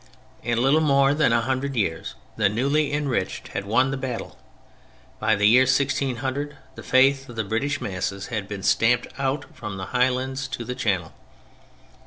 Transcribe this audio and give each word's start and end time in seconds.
In 0.41 0.59
little 0.63 0.81
more 0.81 1.13
than 1.13 1.31
a 1.31 1.41
hundred 1.41 1.75
years 1.75 2.15
the 2.35 2.49
newly 2.49 2.91
enriched 2.91 3.49
had 3.49 3.65
won 3.67 3.91
the 3.91 3.97
battle. 3.97 4.35
By 5.19 5.35
the 5.35 5.45
year 5.45 5.65
1600 5.65 6.57
the 6.73 6.81
Faith 6.81 7.29
of 7.29 7.35
the 7.35 7.43
British 7.43 7.79
masses 7.79 8.29
had 8.33 8.47
been 8.47 8.63
stamped 8.63 9.05
out 9.19 9.45
from 9.55 9.77
the 9.77 9.85
Highlands 9.93 10.47
to 10.47 10.65
the 10.65 10.73
Channel. 10.73 11.13